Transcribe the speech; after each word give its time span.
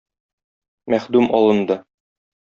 Мәхдүм 0.93 1.29
алынды! 1.41 1.77